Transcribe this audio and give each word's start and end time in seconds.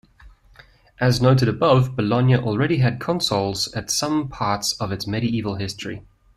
As 0.99 1.21
noted 1.21 1.47
above, 1.47 1.95
Bologna 1.95 2.35
already 2.35 2.77
had 2.77 2.99
consuls 2.99 3.71
at 3.73 3.91
some 3.91 4.29
parts 4.29 4.73
of 4.81 4.91
its 4.91 5.05
Medieval 5.05 5.57
history. 5.57 6.01